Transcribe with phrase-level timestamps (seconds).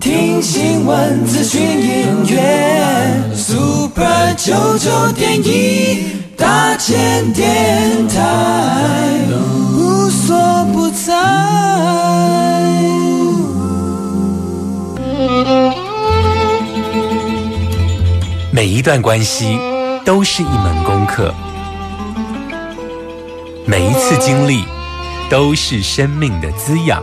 [0.00, 9.20] 听新闻、资讯、音乐，Super 九九点一大千电台，
[9.76, 11.12] 无所不在。
[18.50, 19.58] 每一段关系
[20.02, 21.34] 都是一门功课。
[23.66, 24.64] 每一次经历
[25.28, 27.02] 都是生命的滋养。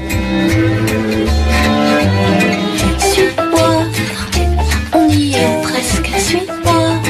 [2.99, 3.83] Suis-moi,
[4.93, 7.01] on y est presque, suis-moi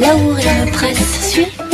[0.00, 1.69] là où rien ne presse, suis-moi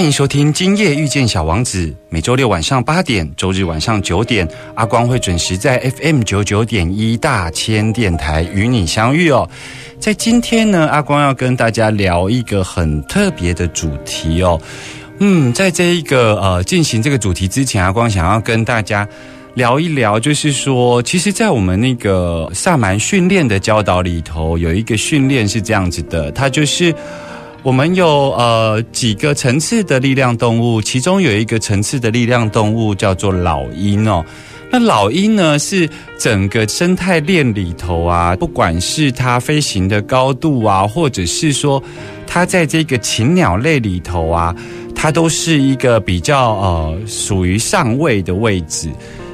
[0.00, 9.46] 欢迎收听《今夜遇见小王子》，每周六晚上八点，周日晚上九点，阿光会准时在 FM 九九点一大千电台与你相遇哦。
[9.98, 14.58] 在今天呢，阿光要跟大家聊一个很特别的主题哦。
[15.18, 19.06] 嗯，在这一个呃进行这个主题之前，阿光想要跟大家
[19.52, 26.94] 聊一聊，就是说，其实，在我们那个萨满训练的教导里头，有一个训练是这样子的，它就是。
[27.62, 34.24] 我们有呃几个层次的力量动物，其中有一个层次的力量动物叫做老鹰哦。
[34.72, 35.88] 那老鹰呢，是
[36.18, 41.82] 整个生态链里头啊，不管是它飞行的高度啊，或者是说
[42.26, 44.54] 它在这个禽鸟类里头啊，
[44.94, 48.88] 它都是一个比较呃属于上位的位置。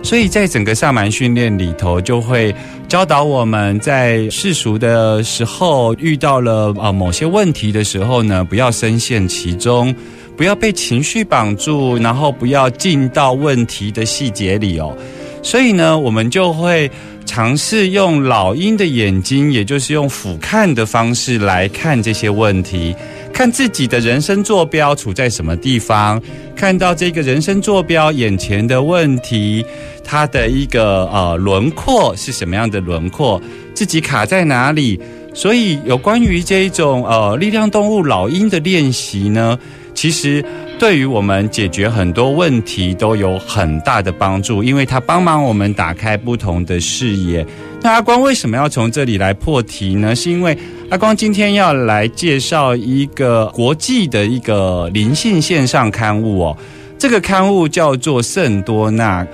[0.07, 2.55] 所以在整个萨满训练里头，就会
[2.87, 9.93] 教导我们在世俗的时候遇到了啊某些问题的时候呢，不要深陷其中，
[10.37, 14.97] 不要被情绪绑住，然后不要进到问题的细节里哦。
[15.43, 16.89] 所以呢，我们就会
[17.25, 22.95] 尝试用老鹰的眼睛，也就是用俯瞰的方式来看这些问题。
[23.37, 26.19] 看自己的人生坐标处在什么地方，
[26.57, 29.63] 看到这个人生坐标眼前的问题，
[30.03, 33.39] 它的一个呃轮廓是什么样的轮廓，
[33.75, 34.99] 自己卡在哪里？
[35.35, 39.59] 所以有关于这一种呃力量动物老鹰的练习呢，
[39.97, 40.45] 其实
[40.79, 47.45] 对于我们解决很多问题都有很大的帮助，因为它帮忙我们打开不同的视野。
[47.81, 50.15] 那阿光为什么要从这里来破题呢？
[50.15, 50.57] 是因为。
[50.89, 56.57] 阿光今天要来介绍一个国际的一个灵性线上刊物哦，
[56.97, 59.27] 这个刊物叫做圣多纳。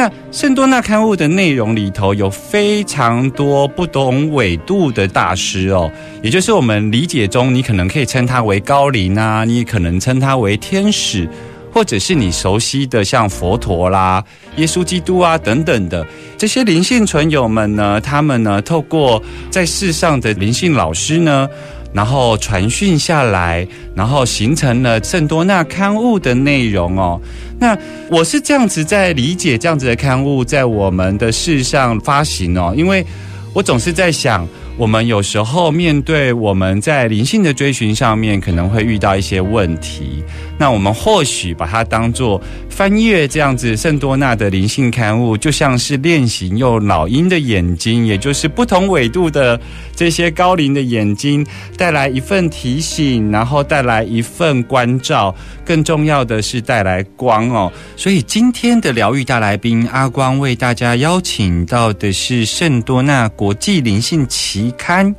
[0.00, 5.90] 那圣多纳刊物的内容里头有非常多不同纬度的大师哦，
[6.22, 11.28] 也就是我们理解中，你可能可以称他为高灵啊，你可能称他为天使。
[11.70, 14.24] 或者是你熟悉的像佛陀啦、
[14.56, 16.04] 耶稣基督啊等等的
[16.36, 21.46] 这些灵性存友们呢，他们呢透过在世上的灵性老师呢，
[21.92, 27.20] 然后传讯下来，然后形成了圣多纳刊物的内容哦。
[27.58, 27.76] 那
[28.10, 33.04] 我是这样子在理解这样子的刊物在我们的世上发行哦，因为
[33.52, 34.46] 我总是在想。
[34.78, 40.22] 我们有时候面对我们在灵性的追寻上面可能会遇到一些问题，
[40.56, 42.40] 那我们或许把它当做
[42.70, 49.60] 翻阅这样子圣多纳的灵性刊物，就像是练习用老鹰的眼睛，也就是不同纬度的
[49.96, 51.44] 这些高龄的眼睛，
[51.76, 55.34] 带来一份提醒，然后带来一份关照，
[55.64, 57.72] 更重要的是带来光哦。
[57.96, 64.67] 所以今天的疗愈大来宾阿光为大家邀请到的是圣多纳国际灵性奇。
[64.72, 65.14] 刊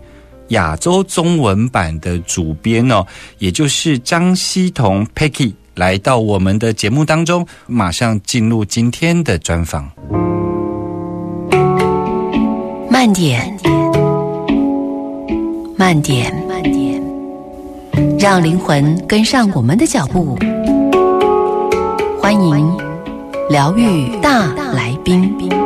[0.50, 3.06] 亚洲中文版的主编哦，
[3.38, 9.90] 也就是张希彤 Peggy 来到我们的节目当中，马上进入今天的专访。
[12.90, 13.58] 慢点，
[15.78, 17.02] 慢点，慢点，
[18.20, 20.38] 让灵魂跟上我们的脚步。
[22.20, 22.78] 欢迎
[23.50, 25.59] 疗愈大来宾。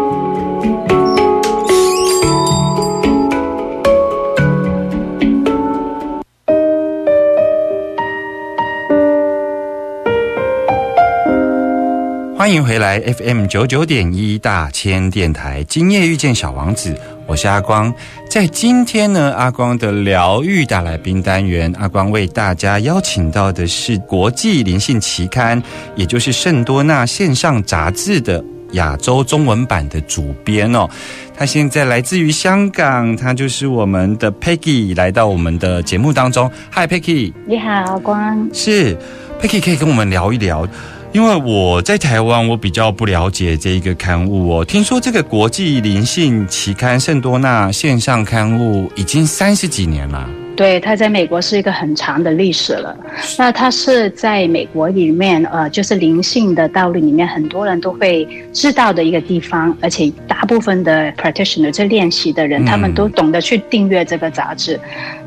[12.53, 16.95] 迎回来 FM 九九点一大千电台，今夜遇见小王子，
[17.25, 17.91] 我是阿光。
[18.29, 25.61] 在今天呢，阿光的疗愈大来宾单元，阿光为大家邀请到的是国际灵性期刊，
[25.95, 30.87] 也就是圣多纳线上杂志的亚洲中文版的主编哦。
[31.35, 36.51] 他现在来自于香港，他就是我们的 Peggy，来到我们的节目当中。
[36.71, 38.47] Hi Peggy，你好，阿光。
[38.53, 38.95] 是
[39.41, 40.67] Peggy，可以跟我们聊一聊。
[41.13, 44.65] 因为我在台湾，我比较不了解这一个刊物哦。
[44.65, 50.27] 听说这个国际灵性期刊圣多纳线上刊物已经三十几年了。
[50.55, 52.95] 对，它在美国是一个很长的历史了。
[53.37, 64.79] 那它是在美国里面，呃，就是灵性的道路里面，很多人都会知道的一个地方，而且大部分的 practitioner 这练习的人，他们都懂得去订阅这个杂志。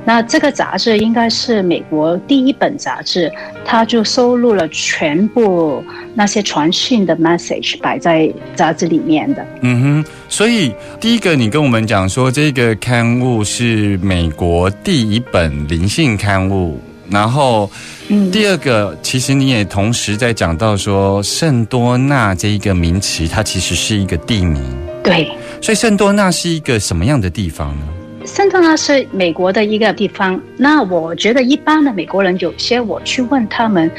[0.07, 3.31] 那这个杂志应该是美国第一本杂志，
[3.65, 9.45] 它就收录了全部那些传讯的 message 摆在杂志里面的。
[9.63, 16.81] 嗯哼，所以第一个你跟我们讲说，这个刊物是美国第一本灵性刊物，
[17.11, 17.69] 然后，
[18.07, 24.63] 嗯，第二个其实你也同时在讲到说，圣多纳这一个名词，它其实是一个地名。
[25.03, 25.29] 对，
[25.61, 27.89] 所以圣多纳是一个什么样的地方呢？
[28.27, 30.41] 圣托纳是美国的一个地方。
[30.57, 33.91] 那我觉得一般的美国人，有些我去问他们。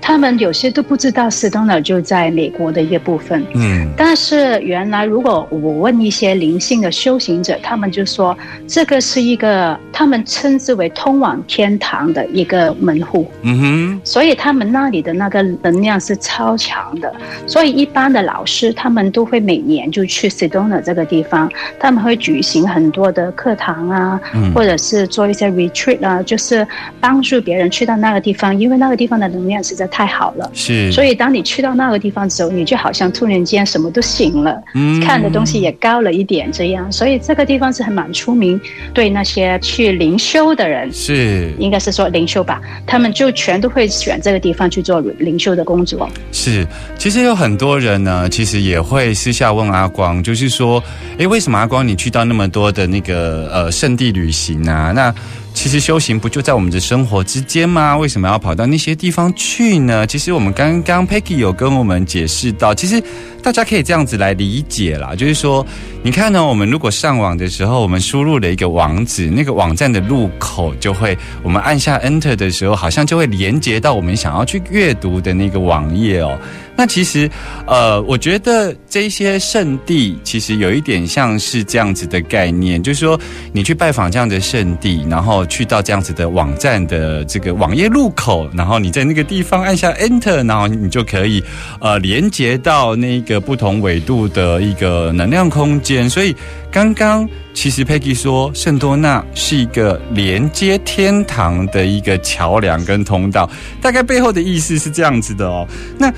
[0.00, 8.36] 他们有些都不知道斯东纳就在美国的一个部分，嗯，但是原来如果我问一些灵性的修行者，他们就说
[8.68, 17.12] 这个是一个他们称之为通往天堂的一个门户，嗯哼，所以他们那里的那个能量是超强的，
[17.44, 21.50] 所以一般的老师他们都会每年就去斯东纳这个地方，
[21.80, 24.20] 他们会举行很多的课堂啊，
[24.54, 26.64] 或者是做一些 retreat 啊，就是
[27.00, 29.85] 帮助别人去到那个地方，因为那个地方的能量是在。
[29.88, 38.60] 太好了，是，所以当你去到那个地方的时候，你就好像突然间什么都醒了，嗯，看的东西也高了一点，这样，所以这个地方是很蛮出名，
[38.92, 46.08] 对那些去灵修的人，是，应该是说灵修吧，他们就全都会选这个地方去做灵修的工作。
[46.32, 46.66] 是，
[46.98, 50.82] 其实有很多人呢，其实也会私下问阿光，就是说，
[51.18, 54.92] 哎，为什么阿光你去到那么多的那个呃圣地旅行啊？
[54.94, 55.14] 那
[55.56, 57.96] 其实修行不就在我们的生活之间吗？
[57.96, 60.06] 为什么要跑到那些地方去呢？
[60.06, 63.02] 其实我们刚刚 Peggy 有跟我们解释到，其实
[63.42, 65.66] 大家可以这样子来理解啦，就是说，
[66.02, 76.38] 你看呢，我们如果上网的时候，我们输入了一个网址，那个网站的入口就会，我们按下 Enter 的时候，好像就会连接到我们想要去阅读的那个网页哦。
[76.76, 77.28] 那其实，
[77.66, 83.18] 呃，我觉得这些圣地其实有一点像是这样子的概念，就是说
[83.52, 91.42] 你去拜访这样的圣地，然后去到这样子的网站的这个网页入口，然后你在那个地方按下 Enter，然后你就可以
[91.80, 96.08] 呃连接到那个不同纬度的一个能量空间。
[96.10, 96.36] 所以
[96.70, 103.50] 刚刚其实 Peggy 说圣多纳是一个连接天堂的一个桥梁跟通道，
[103.80, 105.66] 大概背后的意思是这样子的哦。
[105.98, 106.12] 那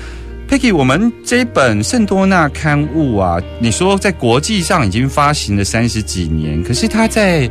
[0.49, 7.47] Peggy，我们这本圣多纳刊物啊，你说在国际上已经发行了三十几年，可是它在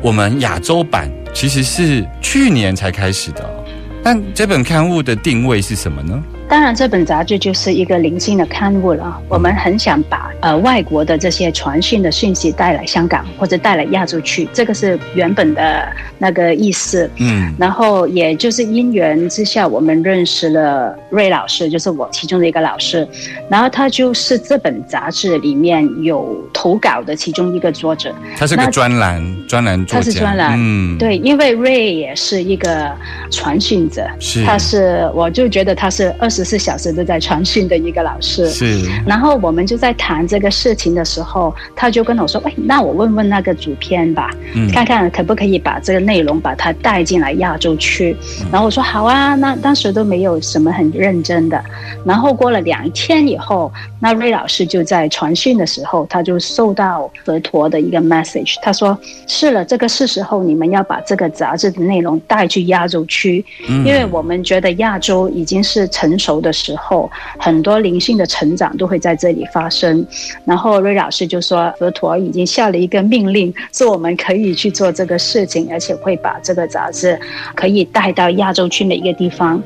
[0.00, 3.64] 我们亚洲版其实是去年才开始的。
[4.02, 6.24] 但这本刊物的定位是什么呢？
[6.52, 9.18] 当然，这本杂志就是一个零星的刊物了。
[9.26, 17.10] 我们很想把呃外国的这些传讯的讯息带来香港或者带来亚洲去，这个是原本的那个意思。
[17.16, 23.08] 嗯，然后也就是因缘之下，我们认识了瑞老师，就是我其中的一个老师。
[23.48, 28.14] 然后他就是这本杂志里面有投稿的其中一个作者。
[28.36, 30.04] 他是个专栏专栏作家。
[30.04, 32.94] 他是专栏，嗯，对，因为瑞也是一个
[33.30, 36.41] 传讯者，是，他是，我就觉得他是二十。
[36.42, 38.82] 十四小时都在传讯的一个老师，是。
[39.06, 44.28] 然后我们就在谈这个事情的时候，他就跟我说：“哎，那我问问那个主编吧，
[44.72, 48.16] 看看可不可以把这个内容把它带进来亚洲区。”
[48.50, 51.64] 然后我说：“好啊。”那当时都没有什么很认真的。
[52.04, 70.06] 然后过了两天以后，那瑞老师就在传讯的时候，他就收到佛陀的一个 message，他说：“是了，这个是时候你们要把这个杂志的内容带去亚洲区，因为我们觉得亚洲已经是成熟。”的时候，很多灵性的成长都会在这里发生。
[70.44, 77.18] 然后瑞老师就说，佛陀已经下了一个命令，说我们可以去做这个事情，而且会把这个杂志
[77.54, 79.62] 可以带到亚洲去每一个地方。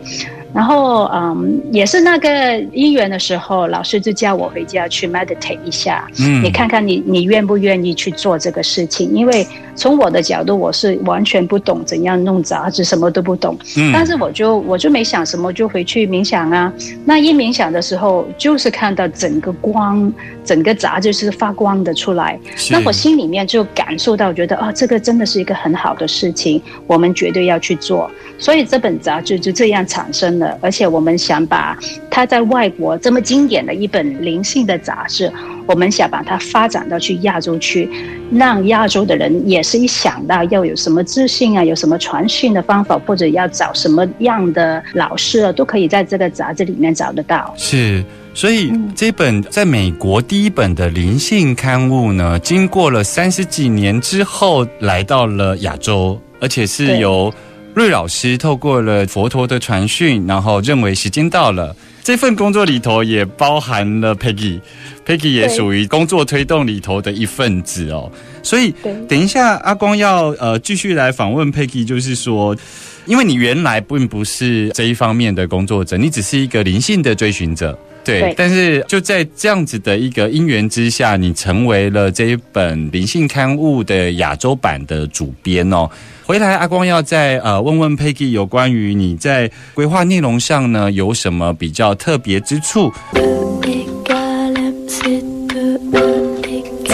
[0.57, 9.13] 然后，嗯，也是那个因缘的时候，老师就叫我回家去 meditate 一下，嗯，你看看你你愿不愿意去做这个事情？
[9.13, 13.55] 因为从我的角度，我是完全不懂怎样弄杂志，什么都不懂。
[13.77, 16.73] 嗯，但是我就我就没想什么，就回去冥想啊。
[17.05, 20.11] 那一冥想的时候，就是看到整个光，
[20.43, 22.41] 整个杂志是发光的出来。
[22.71, 28.11] 那我心里面就感受到，觉得啊，这个真的是一个很好的事情，我们绝对要去做。
[28.39, 31.76] 所以这本杂志就这样产生了，而且我们想把
[32.11, 35.33] 它在外国这么经典的一本灵性的杂志，
[35.67, 37.88] 我们想把它发展到去亚洲去，
[38.31, 47.53] 让亚洲的人也是一想到要有什么自信啊，有什么传讯的方法，或者要找什么样的老师啊，都可以在这个杂志里面找得到。
[47.57, 57.33] 是，所以这本在美国第一本的灵性刊物呢，经过了三十几年之后，来到了亚洲，而且是由。
[57.76, 61.76] 瑞老师透过了佛陀的传讯，然后认为时间到了。
[62.02, 68.11] 这份工作里头也包含了 Peggy，Peggy 也属于工作推动里头的一份子哦。
[68.42, 68.73] 所以
[69.06, 72.56] 等一下阿光要呃继续来访问 Peggy，就是说，
[73.04, 77.78] 因为你原来并不是这一方面的工作者，你只是一个灵性的追寻者。
[78.07, 85.91] 对，但是就在这样子的一个因缘之下，你成为了这一本灵性刊物的亚洲版的主编哦。
[86.25, 92.93] 回来，阿光要再呃问问 Peggy 有关于你在规划内容上呢有什么比较特别之处？
[93.13, 93.25] 今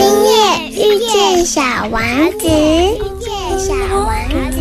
[0.00, 0.08] 夜
[0.70, 0.80] 遇
[1.12, 2.02] 见小王
[2.38, 4.08] 子，遇见小王
[4.50, 4.56] 子。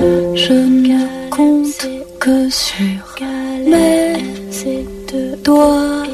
[0.00, 1.86] Je ne compte
[2.18, 2.74] que sur
[3.66, 4.16] mes
[5.44, 6.06] doigts.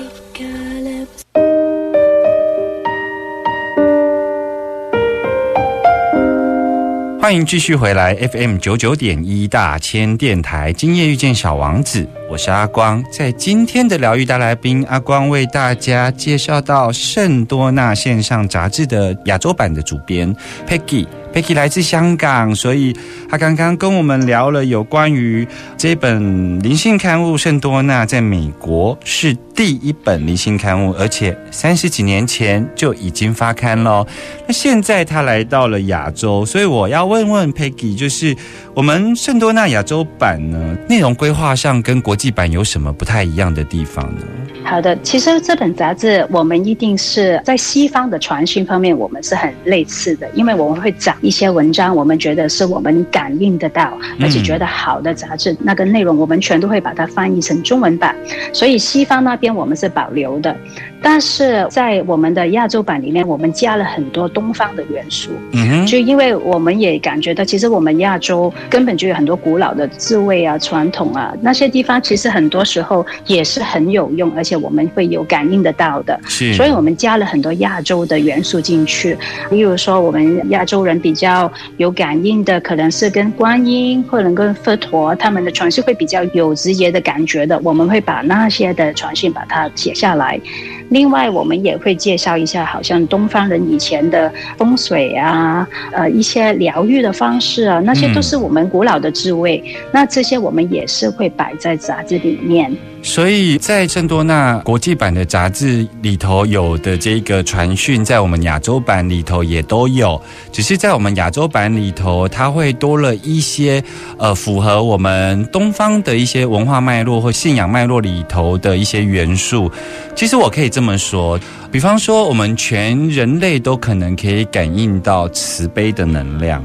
[7.20, 13.02] 欢迎继续回来 FM 九九点一大千电台，今夜遇见小王子，我是阿光。
[13.10, 20.34] 在今天的疗愈大来宾，阿光为大家介绍到圣多纳线上杂志的亚洲版的主编
[20.68, 21.06] Peggy。
[21.32, 22.96] Peggy 来自香港，所以
[23.28, 34.06] 他刚刚跟我们聊了有关于这本灵性刊物《圣多纳》在美国是第一本灵性刊物，而且三十几年前就已经发刊了。
[34.46, 38.34] 那现在他来到了亚洲，所以我要问问 Peggy，就是
[38.72, 44.22] 我们《圣多纳》亚洲版呢，内容规划上跟国国际版有什么不太一样的地方呢？
[44.64, 58.16] 好的，其实这本杂志我们一定是在西方的传讯方面，我们是很类似的，因为我们会讲一些文章，我们觉得是我们感应得到，而且觉得好的杂志，那个内容我们全都会把它翻译成中文版，
[58.50, 60.56] 所以西方那边我们是保留的。
[61.02, 76.18] 但是在我们的亚洲版里面，我们加了很多东方的元素，嗯就因为我们也感觉到，其实我们亚洲根本就有很多古老的智慧啊、传统啊，那些地方其实很多时候也是很有用，而且我们会有感应得到的。
[76.26, 79.16] 是，所以我们加了很多亚洲的元素进去，
[79.50, 90.40] 例如说我们亚洲人比较有感应的，可能是跟观音或者跟佛陀他们的传讯会比较有直接的感觉的，我们会把那些的传讯把它写下来。
[90.90, 99.62] 另外，我们也会介绍一下，好像东方人以前的风水啊，呃，一些疗愈的方式啊，那些都是我们古老的智慧。
[99.92, 102.74] 那这些我们也是会摆在杂志里面。
[103.06, 110.20] 所以在圣多纳国际版的杂志里头有的这个传讯，在我们亚洲版里头也都有，
[110.50, 113.82] 只是在我们亚洲版里头，它会多了一些
[114.18, 119.70] 呃符合我们东方的一些文化脉络或信仰脉络里头的一些元素。
[120.16, 121.38] 其实我可以这么说，
[121.70, 126.62] 比方说，我们全人类都可能可以感应到慈悲的能量。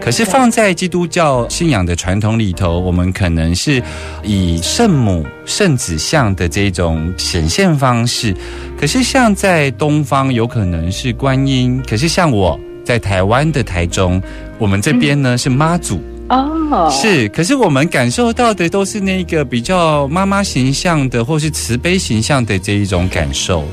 [0.00, 3.82] 可是放在基督教信仰的传统里头，我们可能是
[4.22, 8.32] 以圣母、圣子像的这种显现方式。
[8.78, 11.82] 可是像在东方，有可能是观音。
[11.88, 14.22] 可是像我在台湾的台中，
[14.58, 17.28] 我们这边呢是妈祖哦，是。
[17.30, 23.64] 可是我们感受到的都是那个比较妈妈形象的，或是慈悲形象的这一种感受。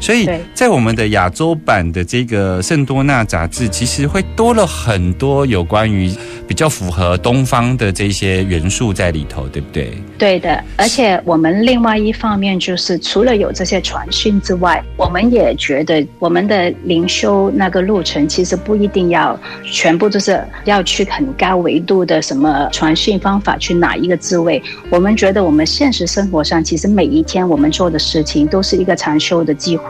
[0.00, 6.10] 所以在我们的亚洲版的这个圣多纳杂志，其实会多了很多有关于
[6.46, 9.92] 比较符合东方的这些元素在里头，对不对？
[10.18, 24.60] 对的，而且我们另外一方面就是，除了有这些传讯之外，我们也觉得我们的灵修那个路程其实不一定要全部就是要去很高维度的什么传讯方法去哪一个滋味。
[24.90, 29.87] 我们觉得我们现实生活上其实每一天我们做的事情都是一个禅修的机会，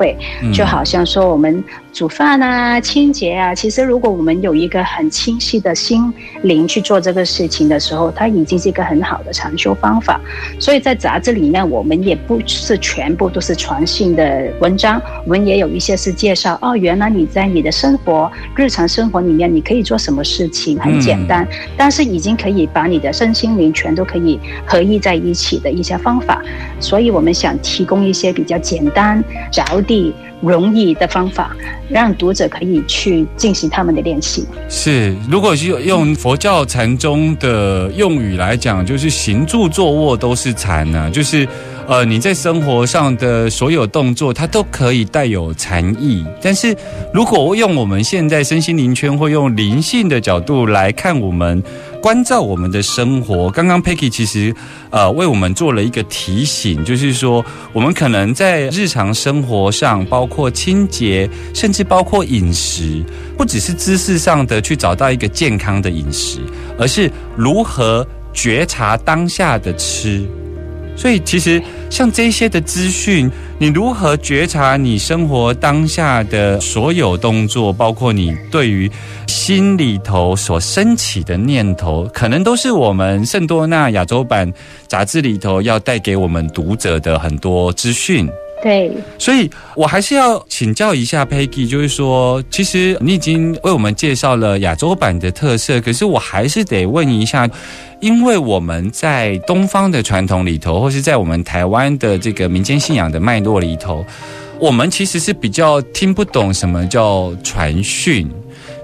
[0.53, 1.63] 就好像说我们。
[1.93, 10.21] 煮饭啊，清洁啊，其实如果我们有一个很清晰的心灵去做这个事情的时候，它已经是一个很好的禅修方法。
[10.61, 26.41] 所以在杂志里面，我们也不是全部都是传信的文章，我们也有一些是介绍哦，原来你在你的生活日常生活里面，你可以做什么事情，很简单，但是已经可以把你的身心灵全都可以合一在一起的一些方法。
[26.79, 30.15] 所以我们想提供一些比较简单着地。
[30.41, 31.57] 容易的方法，
[31.89, 34.47] 让读者可以去进行他们的练习。
[34.69, 41.47] 是，如果是用佛教禅宗的用语来讲，就是行住坐卧都是禅呢，就是。
[41.89, 46.23] 呃，你在生活上的所有动作，它都可以带有禅意。
[46.43, 46.77] 但是，
[47.15, 51.63] 如果用我们现在身心灵圈，或用灵性的角度来看我们
[52.01, 53.51] 关照我们的生活。
[53.51, 54.55] 刚刚 Peggy 其实
[54.91, 63.05] 呃为我们做了一个提醒，就是说，我们可能在日常生活上，包括清洁，甚至包括饮食，
[63.37, 66.39] 不只是姿势上的去找到一个健康的饮食，
[66.79, 70.27] 而是如何觉察当下的吃。
[70.99, 78.91] 所以，其实像这些的资讯，你如何觉察你生活当下的所有动作，包括你对于
[79.29, 84.53] 心里头所升起的念头，可能都是我们圣多纳亚洲版
[84.89, 88.29] 杂志里头要带给我们读者的很多资讯。
[88.61, 97.49] 对，所以我还是要请教一下 Peggy，就是说，其实你已经为我们介绍了亚洲版的特色，可是我还是得问一下，
[98.01, 104.05] 因为我们在东方的传统里头，或是在我们台湾的这个民间信仰的脉络里头，
[104.59, 108.29] 我们其实是比较听不懂什么叫传讯。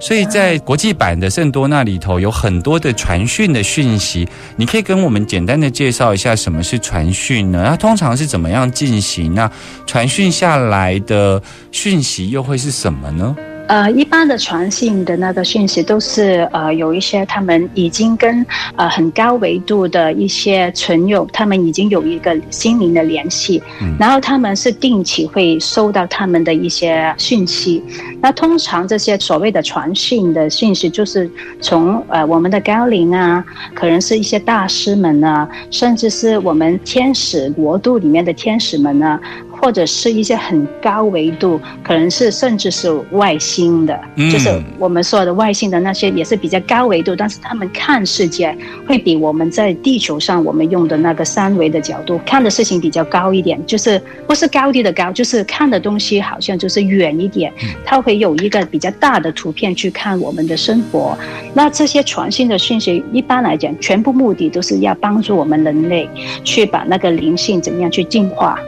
[0.05, 7.65] 所以在国际版的圣多那里头有很多的传讯的讯息，你可以跟我们简单的介绍一下什么是传讯呢？
[7.67, 9.35] 它通常是怎么样进行？
[9.35, 9.51] 那
[9.87, 11.43] 传讯下来的
[11.73, 13.35] 讯息又会是什么呢？
[13.67, 18.45] 呃，一般的传信的那个讯息都是呃，有一些他们已经跟
[18.77, 23.63] 呃很高维度的一些存有，他们已经有一个心灵的联系，
[23.99, 27.83] 然后他们是定期会收到他们的一些讯息。
[28.21, 33.43] 那通常这些所谓的传讯的讯息，就是从呃我们的高龄啊，
[33.75, 39.19] 可能是一些大师们啊，甚至是我们天使国度里面的天使们啊。
[39.61, 57.53] 或者是一些很高维度，可能是甚至是外星的，就是我们说的外星的那些，也是比较高维度，但是他们看世界会比我们在地球上我们用的那个三维的角度看的事情比较高一点，就是不是高低的高，就是看的东西好像就是远一点，
[57.85, 61.17] 它会有一个比较大的图片去看我们的生活。
[61.55, 66.09] 那这些传信的讯息，一般来讲，全部目的都是要帮助我们人类
[66.43, 68.59] 去把那个灵性怎么样去进化。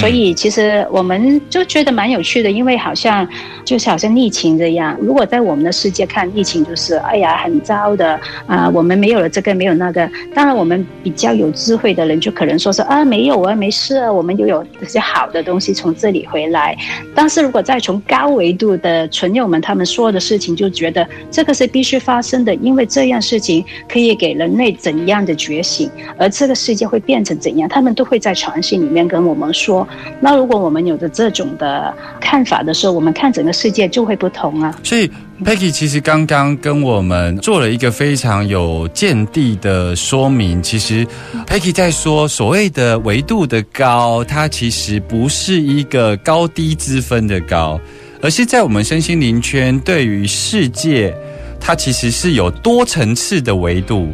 [0.00, 3.28] 所以其实我们就觉得蛮有趣的，因为好像
[3.64, 4.96] 就是好像疫情这样。
[5.00, 10.08] 如果在我们的世界看疫情，就是哎呀很糟的啊，我们没有了这个没有那个。
[10.34, 16.76] 当然我们比较有智慧的人就可能说是啊没有啊没事啊，我们又有这些好的东西从这里回来。
[17.14, 29.73] 但是如果再从高维度的存友们他们说的事情，就觉得这个是必须发生的，因为这样事情可以给人类怎样的觉醒，而这个世界会变成怎样，他们都会在传信里面跟我们说。
[30.20, 34.78] 那如果我们有着这种的看法的时候，我们看整个世界就会不同啊。
[34.82, 35.10] 所以
[35.44, 40.62] ，Peggy 其实刚刚跟我们做了一个非常有见地的说明。
[40.62, 41.06] 其实
[41.46, 47.80] ，Peggy 在说所谓的维度的高，它其实不是一个高低之分的高，
[48.20, 51.14] 而是在我们身心灵圈对于世界，
[51.58, 54.08] 它其实是有多层次的维度，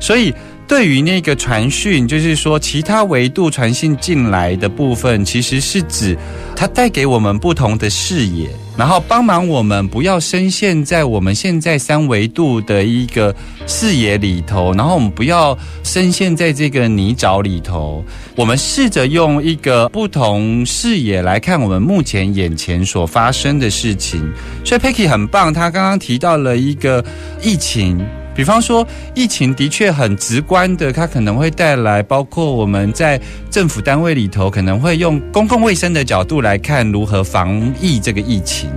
[0.00, 0.34] 所以。
[0.68, 6.16] 对于那个传讯，就是说其他维度传信进来的部分，其实是指
[6.56, 13.32] 它带给我们不同的视野，然后帮忙我们不要深陷在我们现在三维度的一个
[13.66, 18.04] 视野里头，然后我们不要深陷在这个泥沼里头。
[18.34, 24.20] 我们试着用一个不同视野来看我们目前眼前所发生的事情。
[24.64, 27.04] 所以 Peggy 很棒，他刚刚提到了一个
[27.40, 28.04] 疫情。
[28.36, 33.18] 比方说，疫情的确很直观的，它可能会带来，包括我们在
[33.50, 38.70] 政府单位里头，可能会用公共卫生的角度来看如何防疫这个疫情。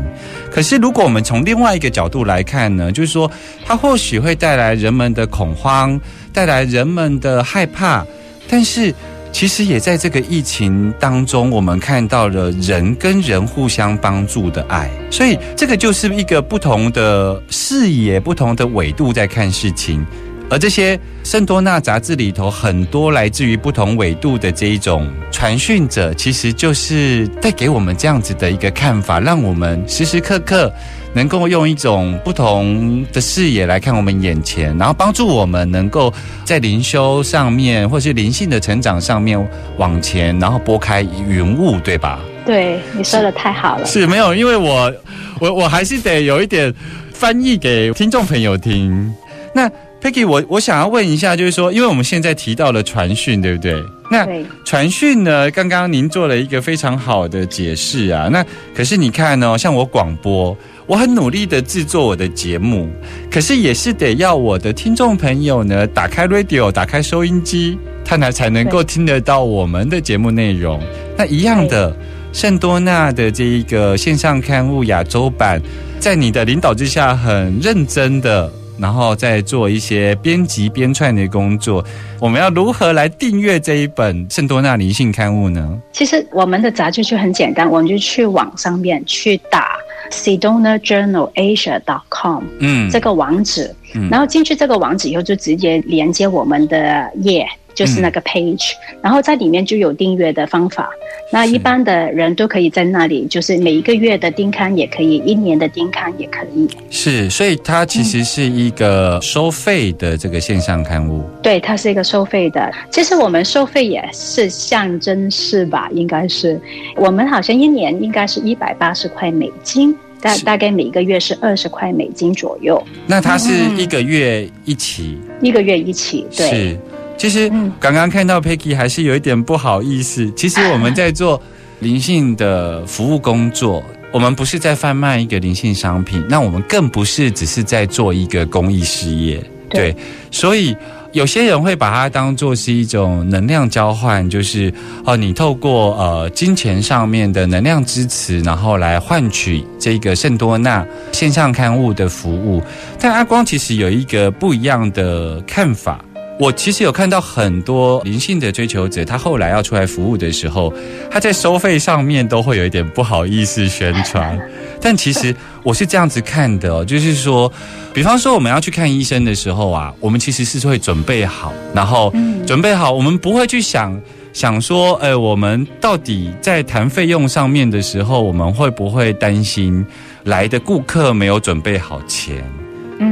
[0.50, 3.30] 可是，如果我们从另外一个角度来看呢，就是说，
[3.66, 6.00] 它或许会带来人们的恐慌，
[6.32, 8.06] 带来人们的害怕，
[8.48, 8.96] 但是。
[9.32, 20.06] 其实也在这个疫情当中，我们看到了人跟人互相帮助的爱，所以这个就是一个不同的视野、不同的纬度在看事情。
[20.52, 30.74] 而这些圣多纳杂志里头很多来自于不同纬度的这一种传讯者，其实就是带给我们这样子的一个看法，让我们时时刻刻。
[31.14, 36.14] 能够用一种不同的视野来看我们眼前，然后帮助我们能够
[36.46, 42.20] 在灵修上面，或是灵性的成长上面往前，然后拨开云雾，对吧？
[42.46, 43.86] 对，你说的太好了。
[43.86, 44.94] 是没有，因为我
[45.40, 46.74] 我我还是得有一点
[47.12, 49.12] 翻译给听众朋友听。
[49.54, 49.70] 那
[50.02, 53.84] Peggy，我我想要问一下，就是说，因为我们现在提到了传讯，对不对？
[54.12, 54.26] 那
[54.64, 55.52] 传讯呢？
[55.52, 58.30] 刚刚您做了一个非常好的解释啊。
[58.32, 58.44] 那
[58.74, 60.56] 可是你看呢，像我广播。
[60.90, 62.90] 我很努力的制作我的节目，
[63.30, 70.82] 可是也是得要我的听众朋友呢打开 radio，打开收音机，他呢才能够听得到我们的节目内容。
[71.16, 71.96] 那一样的，
[72.34, 75.62] 圣多纳的这一个线上刊物亚洲版，
[76.00, 81.86] 在你的领导之下，很认真的，然后再做一些编辑编串的工作。
[82.20, 85.80] 我们要如何来订阅这一本圣多纳灵性刊物呢？
[85.92, 89.78] 其实我们的杂志就很简单，我们就去网上面去打。
[90.10, 93.72] SedonaJournalAsia.com，嗯，这个网址，
[94.10, 97.48] 然后进去这个网址以后，就直接连接我们的页。
[97.80, 100.90] 就是那个 page，然后在里面就有订阅的方法。
[101.32, 106.68] 那一般的人都可以在那里，就是每一个月的订刊也可以，一年的订刊也可以。
[106.90, 111.24] 是，所以它其实是一个收费的这个线上刊物。
[111.42, 112.70] 对，它是一个收费的。
[112.92, 116.60] 其实我们收费也是象征式吧，应该是
[116.98, 122.84] 我们好像一年应该是一百八十块美金，大大概每个月是二十块美金左右。
[123.08, 125.18] 那它是一个月一期？
[125.42, 126.78] 一个月一期，对。
[127.20, 127.52] 其实
[127.82, 130.32] 刚刚看到 Peggy 还是有一点不好意思。
[130.38, 131.40] 其实我们在做
[131.80, 139.44] 灵性的服务工作，我们不是在贩卖一个灵性商品，那我们更不是只是在做一个公益事业。
[139.70, 139.94] 对，
[140.32, 140.74] 所以
[141.12, 152.64] 有些人会把它当做是一种能量交换，就是哦，你透过呃金钱上面的能量支持，然后来换取这个圣多纳线上刊物的服务。
[152.98, 156.04] 但阿光其实有一个不一样的看法。
[156.40, 160.74] 我其实有看到很多灵性的追求者，他后来要出来服务的时候，
[161.12, 164.40] 他在收费上面都会有一点不好意思宣传。
[164.80, 167.52] 但其实我是这样子看的，就是说，
[167.94, 172.14] 比方说我们要去看医生的时候啊，我们其实是会准备好，然后
[172.48, 179.86] 准备好，我们不会去想想说，哎，我们到底在谈费用上面的时候，我们会不会担心
[180.24, 182.42] 来的顾客没有准备好钱？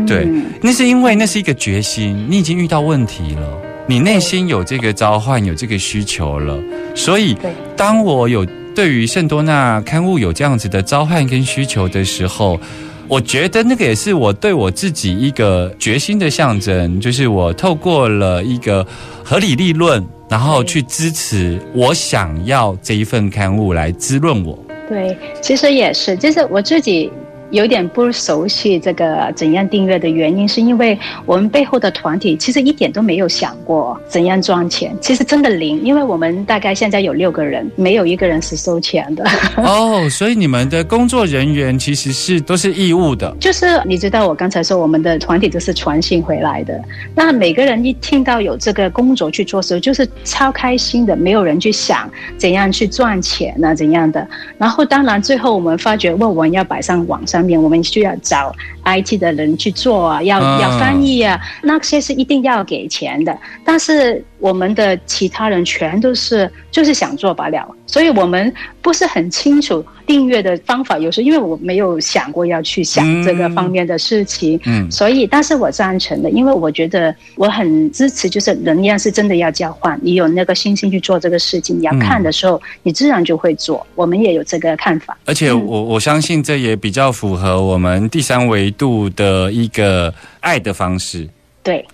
[0.06, 0.28] 对，
[0.62, 6.58] 那是因为那是一个决心，你已经遇到问题了，你内心有这个召唤，有这个需求了，
[6.94, 7.36] 所以
[7.76, 8.46] 当我有
[8.76, 12.60] 对于圣多纳刊物有这样子的召唤跟需求的时候，
[13.08, 18.86] 我觉得那个也是我对我自己一个决心的象征，就是我透过了一个
[19.24, 24.58] 合理利润，然后去支持我想要这一份刊物来滋润我。
[24.90, 27.10] 对，其实也是，就是我自己。
[27.52, 39.24] 有点不熟悉这个怎样订阅的原因，是因为我们背后的团体其实一点都没有想过怎样赚钱，其实真的零，因为我们大概现在有六个人，没有一个人是收钱的。
[39.64, 43.34] 哦，所以你们的工作人员其实是都是义务的。
[43.40, 46.78] 就是你知道，我刚才说我们的团体都是传信回来的，
[47.16, 54.28] 那每个人一听到有这个工作去做时候，就是超开心的，没有人去想怎样去赚钱啊怎样的。
[54.58, 57.37] 然后当然最后我们发觉，问我们要摆上网上。
[57.38, 58.52] 上面我们需要找
[58.84, 63.38] IT 的人去做啊，要要翻译啊，那些是一定要给钱的。
[63.64, 69.86] 但是我们的其他人全都是就是想做罢了，所以我们不是很清楚。
[70.08, 83.86] 订阅的方法有时因为我没有想过要去想这个方面的事情，嗯，所以但是我赞成的，因为我觉得我很支持，就是能量是真的要交换，你有那个信心去做这个事情，你要看的时候，你自然就会做。
[83.96, 91.28] 我们也有这个看法，而且我我相信这也比较符合我们第三维度的一个爱的方式。
[91.62, 91.86] 对。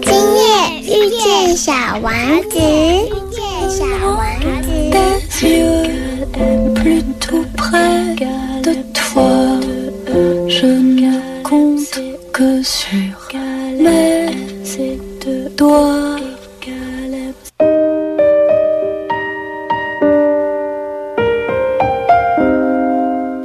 [0.00, 0.42] 今夜
[0.80, 2.12] 遇见小王
[2.50, 3.31] 子。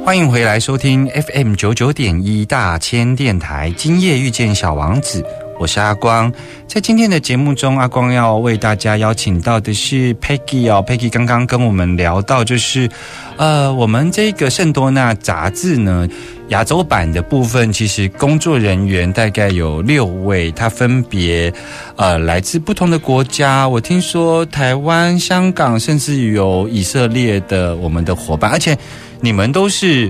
[0.04, 5.24] 欢迎回来收听 FM 九九点一大千电台，今夜遇见小王子，
[5.58, 6.32] 我是阿光。
[6.66, 12.88] 在今天的节目中，阿光要为大家邀请到的是 Peggy 哦，Peggy 刚刚跟我们聊到，就是
[13.36, 16.08] 呃，我们这个圣多纳杂志呢，
[16.48, 21.52] 亚洲版的部分，其实工作人员大概有六位，他分别
[21.96, 23.68] 呃来自不同的国家。
[23.68, 28.78] 我听说台湾、香港，甚至有以色列的我们的伙伴，而且。
[29.20, 30.08] 你们都是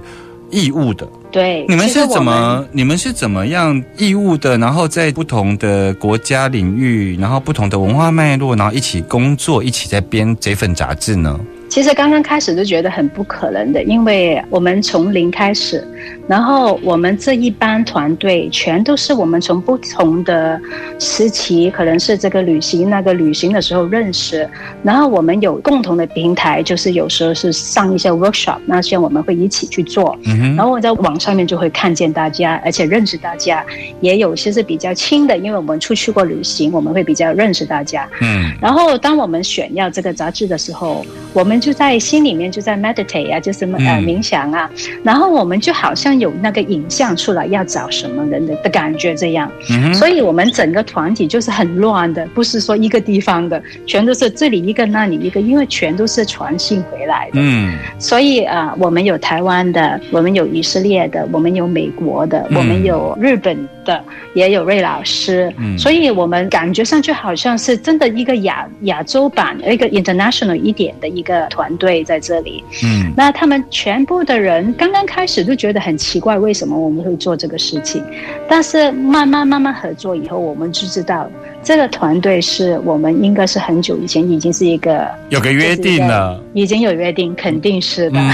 [0.51, 1.65] 义务的，对？
[1.69, 2.65] 你们是怎么？
[2.73, 4.57] 你们是怎么样义务的？
[4.59, 11.39] 然后在不同的国家领域，然后不同的文化脉络，然后一起工作，一起在编这份杂志呢？
[11.69, 15.87] 其实刚刚开始就觉得很不可能的，因为我们从零开始，
[16.27, 20.59] 然后我们这一班团队全都是我们从不同的
[20.99, 24.49] 时期，可能是这个旅行那个旅行的时候认识，
[24.83, 30.19] 然后我们有共同的平台，就是有时候是上一些 workshop，那些我们会一起去做，
[30.57, 33.63] 然后我在网上面就会看见大家，而且认识大家，
[34.01, 38.09] 也有些是比较亲的，因为我们出去过旅行，我们会比较认识大家。
[38.23, 41.05] 嗯，然后当我们选要这个杂志的时候，
[41.35, 41.59] 我们。
[41.59, 44.71] 就在心里面就在 meditate 啊，就是呃冥想啊，
[45.03, 49.51] 然后我们就好像有那个影像出来，要找什么人的的感觉这样，
[49.95, 63.57] 所以我们整个团体就是很乱的，不是说一个地方的，全都是这里一个那里一个，因为全都是传信回来的，嗯，所以啊，我们有台湾的，我们有以色列的，我们有美国的，我们有日本
[63.89, 71.39] 的，也有瑞老师，所以我们感觉上就好像是真的一个亚亚洲版一个 international 一点的一个。
[71.49, 78.05] 团队在这里，嗯，那他们全部的人刚刚开始都觉得很奇怪，为什么我们会做这个事情？
[78.49, 81.29] 但是慢慢慢慢合作以后，我们就知道
[81.63, 88.21] 这个团队是我们应该是很久以前已经是一个有个约定了，已经有约定，肯定是的。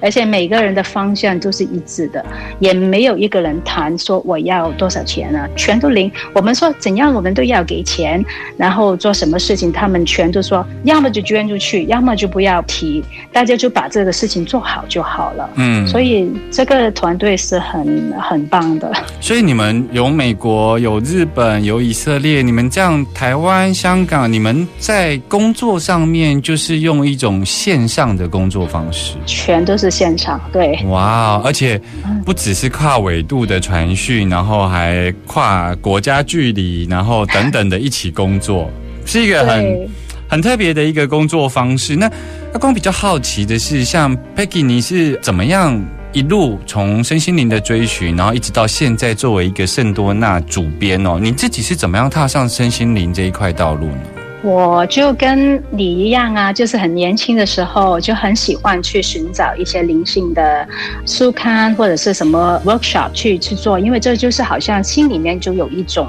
[0.00, 2.24] 而且每个人的方向都是一致的，
[2.60, 6.08] 也没有一个人谈说我要多少钱啊，全都零。
[6.32, 8.24] 我们说怎样，我们都要给钱，
[8.56, 15.50] 然后做什么事情，他们全都说要么就捐出去，要么就不要提，大家就把这个事情做好就好了。
[15.56, 18.92] 嗯，所以这个团队是很很棒的。
[19.20, 29.90] 所以你们有美国、有日本、有以色列，你们这样台湾、香港，你们在工作上面就是用一种线上的工作方式，全都是。
[29.98, 31.80] 线上对哇，而且
[32.24, 38.70] 不只是跨纬度的传讯，然后还跨国家距离，然后等等的一起工作，
[39.04, 39.90] 是一个很
[40.28, 41.96] 很特别的一个工作方式。
[41.96, 42.06] 那
[42.52, 45.78] 阿光比较好奇的是，像 Peggy，你是怎么样
[46.12, 54.00] 一路从身心灵的追寻，然后一直到现在作为一个圣多纳主编哦，你自己是怎么样踏上身心灵这一块道路呢？
[54.42, 60.66] 我就跟你一样啊，就是很年轻的时候就很喜欢去寻找一些灵性的
[61.04, 66.08] 书刊或者是什么 workshop 去去做，因为这就是好像心里面就有一种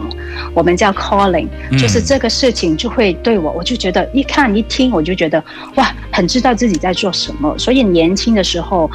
[0.53, 5.43] 我们叫 calling，就是这个事情就会对我，我就觉得一看一听我就觉得
[5.75, 8.89] 哇，很知道自己在做什么，所以年轻的时候。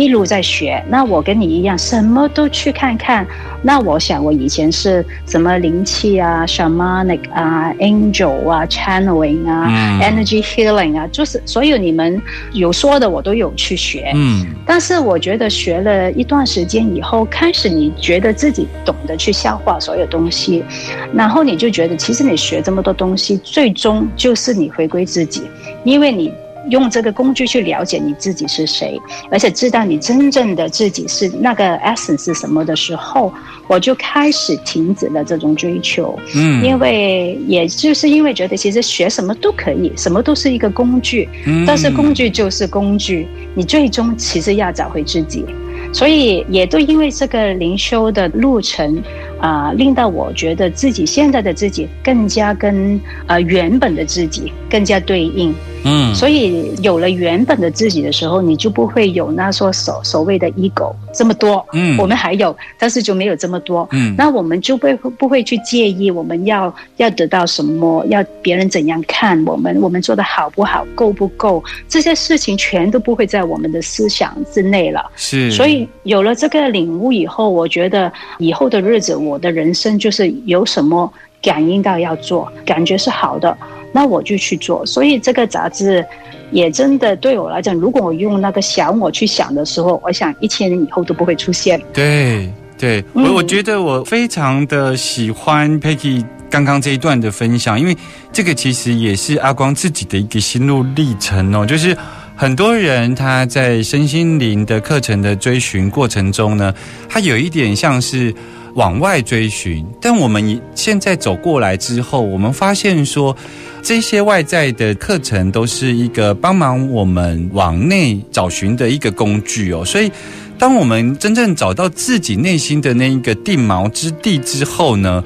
[0.00, 3.26] 一路在学，那我跟你一样，什么都去看看。
[3.62, 9.68] 那我想，我以前是什么灵气啊、shamanic 啊、angel 啊、channeling 啊、
[10.00, 12.20] energy healing 啊，就是所有你们
[12.52, 14.10] 有说的，我都有去学。
[14.14, 20.64] 嗯，但是我觉得学了一段时间以后，开始你觉得自己懂得去消化所有东西，
[21.12, 25.42] 然后你就觉得，其实你学这么多东西，最终就是你回归自己，
[25.84, 26.32] 因为你。
[26.68, 33.32] 用这个工具去了解你自己是谁，而且知道你真正的自己是那个 essence 是什么的时候，
[33.66, 36.18] 我就开始停止了这种追求。
[36.34, 41.28] 嗯，因为也就是因为觉得其实学什么都可以，什么都是一个工具，
[41.66, 45.44] 但是工具就是工具，你最终其实要找回自己。
[45.92, 49.02] 所以也都因为这个灵修的路程。
[49.40, 55.52] 啊，令到我觉得自己现在的自己更加跟呃原本的自己更加对应，
[55.84, 79.29] 嗯，所以有了原本的自己的时候，你就不会有那说所所谓的 ego 这么多，嗯，我们还有，但是就没有这么多，嗯，那我们就不会不会去介意我们要要得到什么，要别人怎样看我们，我们做的好不好，够不够，这些事情全都不会在我们的思想之内了，是，所以有了这个领悟以后，我觉得以后的日子我。
[79.30, 83.56] 我的人生就是有什么感应到要做，感觉是好的，
[83.92, 84.84] 那我就去做。
[84.84, 86.04] 所以这个杂志
[86.50, 91.80] 也真的对我来讲，如果我用那个小我去想的时候，我想一千年以后都不会出现。
[91.92, 97.96] 对，对我我觉得我非常的喜欢 Peggy 刚刚这一段的分享，因为
[98.32, 101.96] 这个其实也是阿光自己的一个心路历程哦，就是。
[102.40, 106.74] 很多人他在身心灵的课程的追寻过程中呢，
[107.06, 108.34] 他有一点像是
[108.80, 113.36] 往外追寻，但我们现在走过来之后，我们发现说，
[113.82, 119.84] 这些外在的课程都是一个帮忙我们往内找寻的一个工具哦。
[119.84, 120.10] 所以，
[120.56, 125.22] 当我们真正找到自己内心的那一个定锚之地之后呢？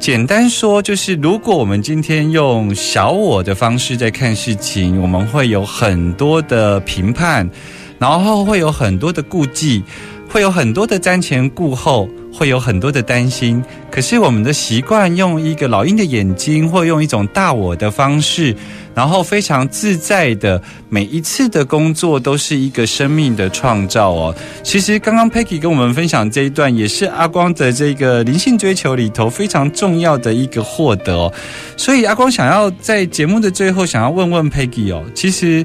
[0.00, 7.48] 简单说，就是如果我们今天用小我的方式在看事情，我们会有很多的评判，
[8.00, 9.84] 然后会有很多的顾忌。
[10.28, 13.64] 会有很多的瞻前顾后，会有很多的担心。
[13.90, 18.54] 可是我们的习惯用一个老鹰的眼睛，或用一种大我的方式，
[18.94, 20.60] 然后非常自在的
[20.90, 24.34] 每一次的工作都是一个生命的创造哦。
[24.62, 31.32] 其实刚刚 Peggy 跟我们分享这一段，也是阿光的这个灵性追求里头非常重要的一个获得哦。
[31.76, 35.64] 所以阿光想要在节目的最后，想要问问 Peggy 哦，其实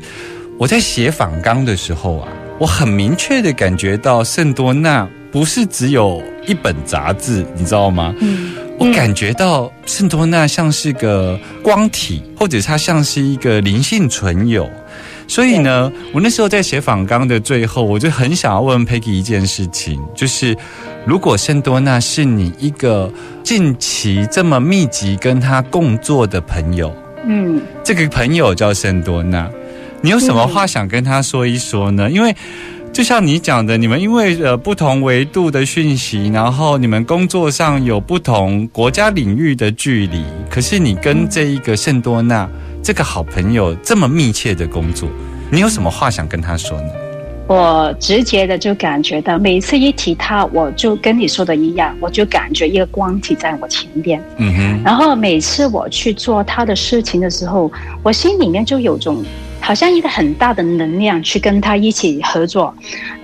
[0.58, 2.28] 我在写访纲的时候啊。
[2.60, 8.14] 我很明确的感觉到圣多纳不是只有一本杂志，你知道吗？
[8.22, 14.70] 嗯，我感觉到圣多纳像是个光体，或者它像是一个灵性存有。
[15.28, 20.56] 所以呢，我那时候在写访纲的最后，我就很想要问 Peggy 一件事情，就是
[21.06, 23.12] 如果圣多纳是你一个
[23.42, 26.94] 近期这么密集跟他共作的朋友，
[27.26, 29.50] 嗯，这个朋友叫圣多纳。
[30.04, 32.12] 你有什么话想跟他说一说呢？
[32.12, 32.36] 因为
[32.92, 42.46] 就像你讲的，你们因为呃不同维度的讯息，然后你们工作上有不同国家领域的距离，可是你跟这一个圣多纳
[42.84, 45.08] 这个好朋友这么密切的工作，
[45.50, 46.90] 你有什么话想跟他说呢？
[47.48, 54.22] 我直接的就感觉到，每次一提他，我就跟你说的一样，我就感觉一个光体在我前边。
[54.36, 54.84] 嗯哼。
[54.84, 57.72] 然后每次我去做他的事情的时候，
[58.04, 59.24] 我心里面就有种。
[59.66, 62.76] 好像一个很大的能量去跟他一起合作，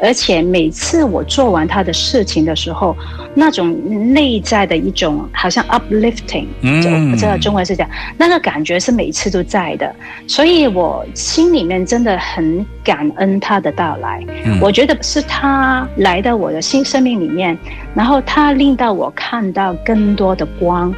[0.02, 2.96] 而且每次我做完他的事情的时候，
[3.34, 6.46] 那种内在的一种好像 uplifting，
[6.82, 9.96] 就不知道中文是讲那个感觉是每次都在的，
[10.28, 14.24] 所以我心里面真的很感恩他的到来。
[14.62, 17.58] 我觉得是他来到我的新生命里面，
[17.94, 20.94] 然后他令到我看到更多的光。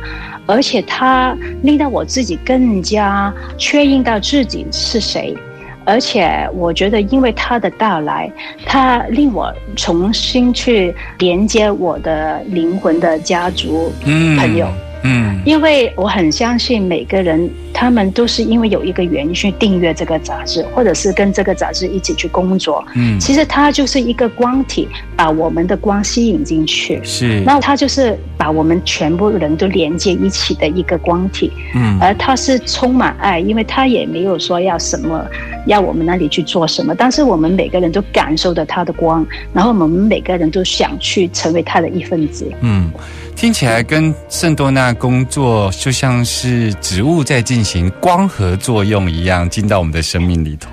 [0.48, 5.38] 而且他令到我自己更加确认到自己是谁，
[5.84, 8.32] 而且我觉得因为他的到来，
[8.65, 13.91] 他令我重新去连接我的灵魂的家族
[14.38, 14.67] 朋友。
[15.04, 17.50] 嗯，因为我很相信每个人，
[17.82, 22.86] 他们都是因为有一个原因去订阅这个杂志，或者是跟这个杂志一起去工作。
[22.94, 27.02] 嗯，其实它就是一个光体，把我们的光吸引进去。
[27.04, 31.52] 是，那它就是把我们全部人都连接一起的一个光体。
[31.74, 35.26] 嗯，而它是充满爱，因为它也没有说要什么，
[35.65, 42.46] 要我们那里去做什么，但是我们每个人都感受到它的光，然后我们每个人都想去成为它的一份子。
[42.62, 42.91] 嗯。
[43.36, 50.70] 听起来跟圣多纳工作就像是植物在进行光合作用一样，进到我们的生命里头。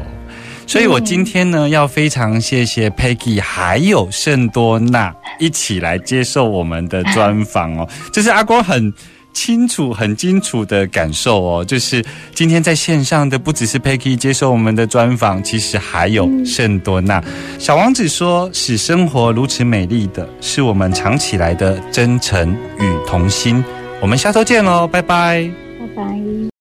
[0.67, 7.89] 所以我今天呢，要非常谢谢 Peggy 还有圣多纳一起来接受我们的专访哦。
[8.13, 8.93] 这是阿光很。
[9.33, 17.23] 清楚、很清楚的感受哦，就是今天在线上的不只是 Peggy 接受我们的专访，其实还有圣多纳。
[17.59, 23.65] 小王子说：“使生活如此美丽的是我们藏起来的真诚与童心。”
[24.01, 26.58] 我们下周见喽，拜拜，拜拜。